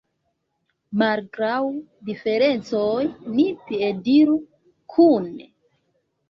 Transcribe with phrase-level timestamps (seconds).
[1.01, 1.59] Malgraŭ
[2.09, 3.03] diferencoj
[3.35, 4.39] ni piediru
[4.95, 5.47] kune.